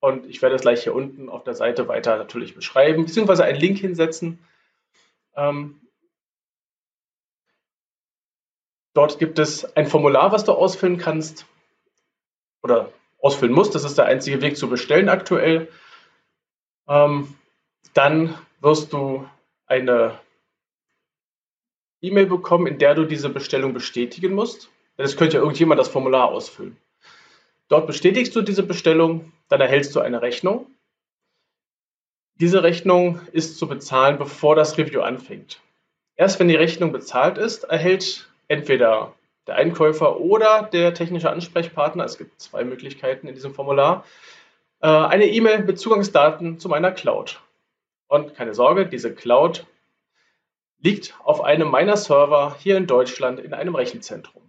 und 0.00 0.26
ich 0.26 0.42
werde 0.42 0.56
es 0.56 0.62
gleich 0.62 0.82
hier 0.82 0.94
unten 0.94 1.28
auf 1.28 1.44
der 1.44 1.54
Seite 1.54 1.88
weiter 1.88 2.16
natürlich 2.18 2.54
beschreiben, 2.54 3.06
beziehungsweise 3.06 3.44
einen 3.44 3.58
Link 3.58 3.78
hinsetzen. 3.78 4.38
Ähm, 5.34 5.80
dort 8.92 9.18
gibt 9.18 9.38
es 9.38 9.64
ein 9.76 9.86
Formular, 9.86 10.32
was 10.32 10.44
du 10.44 10.52
ausfüllen 10.52 10.98
kannst 10.98 11.46
oder 12.66 12.92
ausfüllen 13.22 13.54
musst. 13.54 13.74
Das 13.74 13.84
ist 13.84 13.96
der 13.96 14.06
einzige 14.06 14.42
Weg 14.42 14.56
zu 14.56 14.68
bestellen 14.68 15.08
aktuell. 15.08 15.68
Ähm, 16.88 17.34
dann 17.94 18.34
wirst 18.60 18.92
du 18.92 19.28
eine 19.66 20.18
E-Mail 22.02 22.26
bekommen, 22.26 22.66
in 22.66 22.78
der 22.78 22.94
du 22.94 23.04
diese 23.04 23.28
Bestellung 23.28 23.72
bestätigen 23.72 24.34
musst. 24.34 24.68
Das 24.96 25.16
könnte 25.16 25.36
ja 25.36 25.42
irgendjemand 25.42 25.78
das 25.78 25.88
Formular 25.88 26.28
ausfüllen. 26.28 26.76
Dort 27.68 27.86
bestätigst 27.86 28.34
du 28.34 28.42
diese 28.42 28.62
Bestellung, 28.62 29.32
dann 29.48 29.60
erhältst 29.60 29.94
du 29.94 30.00
eine 30.00 30.22
Rechnung. 30.22 30.66
Diese 32.34 32.62
Rechnung 32.62 33.20
ist 33.32 33.58
zu 33.58 33.66
bezahlen, 33.66 34.18
bevor 34.18 34.56
das 34.56 34.76
Review 34.76 35.00
anfängt. 35.00 35.60
Erst 36.16 36.38
wenn 36.38 36.48
die 36.48 36.56
Rechnung 36.56 36.92
bezahlt 36.92 37.38
ist, 37.38 37.64
erhält 37.64 38.28
entweder 38.48 39.14
der 39.46 39.56
Einkäufer 39.56 40.20
oder 40.20 40.62
der 40.72 40.94
technische 40.94 41.30
Ansprechpartner, 41.30 42.04
es 42.04 42.18
gibt 42.18 42.40
zwei 42.40 42.64
Möglichkeiten 42.64 43.28
in 43.28 43.34
diesem 43.34 43.54
Formular, 43.54 44.04
äh, 44.80 44.88
eine 44.88 45.26
E-Mail 45.26 45.64
mit 45.64 45.78
Zugangsdaten 45.78 46.58
zu 46.58 46.68
meiner 46.68 46.92
Cloud. 46.92 47.40
Und 48.08 48.34
keine 48.34 48.54
Sorge, 48.54 48.86
diese 48.86 49.14
Cloud 49.14 49.66
liegt 50.78 51.14
auf 51.24 51.42
einem 51.42 51.70
meiner 51.70 51.96
Server 51.96 52.56
hier 52.58 52.76
in 52.76 52.86
Deutschland 52.86 53.40
in 53.40 53.54
einem 53.54 53.74
Rechenzentrum. 53.74 54.42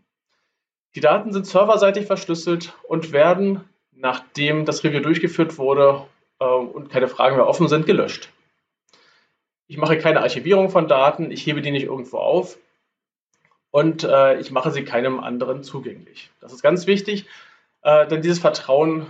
Die 0.96 1.00
Daten 1.00 1.32
sind 1.32 1.46
serverseitig 1.46 2.06
verschlüsselt 2.06 2.74
und 2.84 3.12
werden, 3.12 3.64
nachdem 3.92 4.66
das 4.66 4.84
Review 4.84 5.00
durchgeführt 5.02 5.58
wurde 5.58 6.06
äh, 6.40 6.46
und 6.46 6.90
keine 6.90 7.08
Fragen 7.08 7.36
mehr 7.36 7.48
offen 7.48 7.68
sind, 7.68 7.86
gelöscht. 7.86 8.30
Ich 9.68 9.78
mache 9.78 9.98
keine 9.98 10.22
Archivierung 10.22 10.70
von 10.70 10.88
Daten, 10.88 11.30
ich 11.30 11.46
hebe 11.46 11.62
die 11.62 11.72
nicht 11.72 11.84
irgendwo 11.84 12.18
auf, 12.18 12.58
und 13.78 14.04
äh, 14.04 14.40
ich 14.40 14.50
mache 14.50 14.72
sie 14.72 14.84
keinem 14.84 15.20
anderen 15.20 15.62
zugänglich. 15.62 16.32
Das 16.40 16.52
ist 16.52 16.64
ganz 16.64 16.88
wichtig, 16.88 17.28
äh, 17.84 18.08
denn 18.08 18.24
dieses 18.24 18.40
Vertrauen 18.40 19.06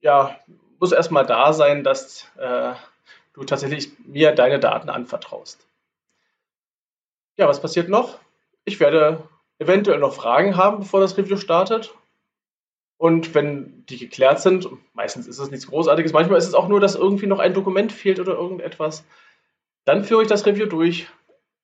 ja, 0.00 0.38
muss 0.80 0.92
erstmal 0.92 1.26
da 1.26 1.52
sein, 1.52 1.84
dass 1.84 2.30
äh, 2.38 2.72
du 3.34 3.44
tatsächlich 3.44 3.90
mir 4.06 4.32
deine 4.32 4.58
Daten 4.58 4.88
anvertraust. 4.88 5.66
Ja, 7.36 7.46
was 7.46 7.60
passiert 7.60 7.90
noch? 7.90 8.18
Ich 8.64 8.80
werde 8.80 9.28
eventuell 9.58 9.98
noch 9.98 10.14
Fragen 10.14 10.56
haben, 10.56 10.78
bevor 10.78 11.00
das 11.00 11.18
Review 11.18 11.36
startet. 11.36 11.92
Und 12.96 13.34
wenn 13.34 13.84
die 13.90 13.98
geklärt 13.98 14.40
sind, 14.40 14.66
meistens 14.94 15.26
ist 15.26 15.38
es 15.38 15.50
nichts 15.50 15.66
Großartiges, 15.66 16.14
manchmal 16.14 16.38
ist 16.38 16.48
es 16.48 16.54
auch 16.54 16.68
nur, 16.68 16.80
dass 16.80 16.94
irgendwie 16.94 17.26
noch 17.26 17.38
ein 17.38 17.52
Dokument 17.52 17.92
fehlt 17.92 18.18
oder 18.18 18.32
irgendetwas, 18.32 19.04
dann 19.84 20.04
führe 20.04 20.22
ich 20.22 20.28
das 20.28 20.46
Review 20.46 20.64
durch, 20.64 21.06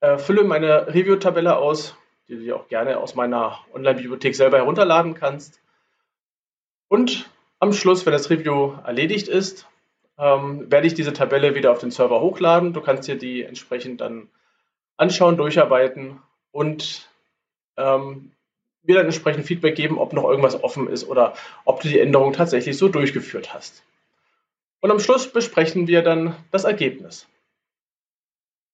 äh, 0.00 0.18
fülle 0.18 0.44
meine 0.44 0.88
Review-Tabelle 0.88 1.56
aus 1.56 1.96
die 2.30 2.36
du 2.36 2.42
dir 2.42 2.56
auch 2.56 2.68
gerne 2.68 2.98
aus 2.98 3.14
meiner 3.14 3.58
Online-Bibliothek 3.74 4.34
selber 4.34 4.56
herunterladen 4.56 5.14
kannst. 5.14 5.60
Und 6.88 7.28
Am 7.62 7.74
Schluss, 7.74 8.06
wenn 8.06 8.14
das 8.14 8.30
Review 8.30 8.72
erledigt 8.86 9.28
ist, 9.28 9.66
ähm, 10.18 10.70
werde 10.70 10.86
ich 10.86 10.94
diese 10.94 11.12
Tabelle 11.12 11.54
wieder 11.54 11.72
auf 11.72 11.78
den 11.78 11.90
Server 11.90 12.22
hochladen. 12.22 12.72
Du 12.72 12.80
kannst 12.80 13.06
dir 13.06 13.16
die 13.16 13.42
entsprechend 13.42 14.00
dann 14.00 14.28
anschauen, 14.96 15.36
durcharbeiten 15.36 16.20
und 16.52 17.10
ähm, 17.76 18.32
mir 18.82 18.96
dann 18.96 19.04
entsprechend 19.04 19.44
Feedback 19.44 19.74
geben, 19.76 19.98
ob 19.98 20.14
noch 20.14 20.24
irgendwas 20.24 20.64
offen 20.64 20.88
ist 20.88 21.06
oder 21.06 21.34
ob 21.66 21.82
du 21.82 21.88
die 21.88 22.00
Änderung 22.00 22.32
tatsächlich 22.32 22.78
so 22.78 22.88
durchgeführt 22.88 23.52
hast. 23.52 23.82
Und 24.80 24.90
am 24.90 24.98
Schluss 24.98 25.30
besprechen 25.30 25.86
wir 25.86 26.00
dann 26.00 26.34
das 26.50 26.64
Ergebnis. 26.64 27.26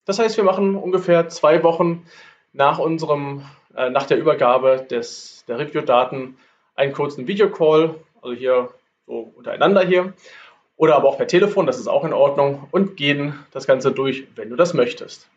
Das 0.05 0.21
heißt, 0.21 0.37
wir 0.37 0.45
machen 0.45 0.77
ungefähr 0.77 1.29
zwei 1.29 1.65
Wochen 1.65 2.07
nach 2.57 2.79
unserem, 2.79 3.45
äh, 3.77 3.91
nach 3.91 4.07
der 4.07 4.19
Übergabe 4.19 4.87
des, 4.91 5.45
der 5.47 5.59
Review-Daten 5.59 6.39
einen 6.75 6.93
kurzen 6.93 7.27
Videocall, 7.27 7.95
also 8.23 8.35
hier 8.35 8.71
so 9.07 9.33
untereinander 9.37 9.83
hier, 9.83 10.15
oder 10.77 10.97
aber 10.97 11.09
auch 11.09 11.17
per 11.17 11.27
Telefon, 11.27 11.67
das 11.67 11.79
ist 11.79 11.89
auch 11.89 12.05
in 12.05 12.13
Ordnung, 12.13 12.69
und 12.71 12.97
gehen 12.97 13.39
das 13.53 13.67
Ganze 13.67 13.93
durch, 13.93 14.27
wenn 14.35 14.51
du 14.51 14.57
das 14.57 14.75
möchtest. 14.75 15.29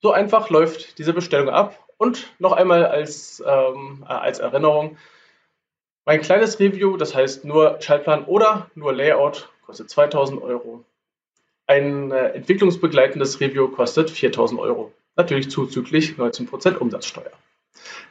So 0.00 0.12
einfach 0.12 0.48
läuft 0.50 0.98
diese 0.98 1.12
Bestellung 1.12 1.48
ab. 1.48 1.84
Und 1.96 2.32
noch 2.38 2.52
einmal 2.52 2.86
als, 2.86 3.42
ähm, 3.44 4.04
äh, 4.08 4.12
als 4.12 4.38
Erinnerung, 4.38 4.96
mein 6.04 6.20
kleines 6.20 6.60
Review, 6.60 6.96
das 6.96 7.14
heißt 7.14 7.44
nur 7.44 7.80
Schaltplan 7.82 8.24
oder 8.24 8.70
nur 8.74 8.94
Layout, 8.94 9.50
kostet 9.66 9.90
2000 9.90 10.40
Euro. 10.40 10.84
Ein 11.66 12.12
äh, 12.12 12.28
entwicklungsbegleitendes 12.28 13.40
Review 13.40 13.68
kostet 13.68 14.10
4000 14.10 14.60
Euro. 14.60 14.92
Natürlich 15.18 15.50
zuzüglich 15.50 16.12
19% 16.12 16.76
Umsatzsteuer. 16.76 17.32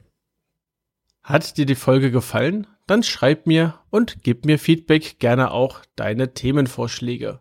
Hat 1.23 1.59
dir 1.59 1.67
die 1.67 1.75
Folge 1.75 2.11
gefallen? 2.11 2.67
Dann 2.87 3.03
schreib 3.03 3.47
mir 3.47 3.79
und 3.91 4.23
gib 4.23 4.47
mir 4.47 4.59
Feedback, 4.59 5.19
gerne 5.19 5.51
auch 5.51 5.83
deine 5.97 6.33
Themenvorschläge. 6.35 7.41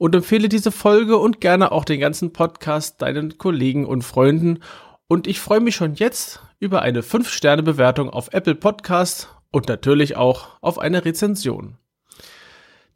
Und 0.00 0.14
empfehle 0.14 0.48
diese 0.48 0.72
Folge 0.72 1.18
und 1.18 1.42
gerne 1.42 1.72
auch 1.72 1.84
den 1.84 2.00
ganzen 2.00 2.32
Podcast 2.32 3.02
deinen 3.02 3.36
Kollegen 3.36 3.84
und 3.84 4.00
Freunden. 4.00 4.60
Und 5.08 5.26
ich 5.26 5.40
freue 5.40 5.60
mich 5.60 5.74
schon 5.74 5.92
jetzt 5.92 6.40
über 6.58 6.80
eine 6.80 7.02
5-Sterne-Bewertung 7.02 8.08
auf 8.08 8.32
Apple 8.32 8.54
Podcast 8.54 9.28
und 9.50 9.68
natürlich 9.68 10.16
auch 10.16 10.56
auf 10.62 10.78
eine 10.78 11.04
Rezension. 11.04 11.76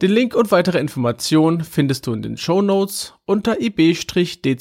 Den 0.00 0.12
Link 0.12 0.34
und 0.34 0.50
weitere 0.50 0.78
Informationen 0.78 1.62
findest 1.62 2.06
du 2.06 2.14
in 2.14 2.22
den 2.22 2.38
Show 2.38 2.62
Notes 2.62 3.12
unter 3.26 3.60
ib-dck.de 3.60 4.52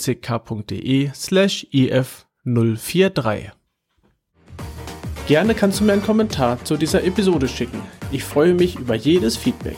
slash 1.15 1.65
if043. 1.71 3.51
Gerne 5.27 5.55
kannst 5.55 5.79
du 5.79 5.85
mir 5.85 5.93
einen 5.93 6.03
Kommentar 6.03 6.61
zu 6.65 6.75
dieser 6.75 7.05
Episode 7.05 7.47
schicken. 7.47 7.81
Ich 8.11 8.25
freue 8.25 8.53
mich 8.53 8.75
über 8.75 8.95
jedes 8.95 9.37
Feedback. 9.37 9.77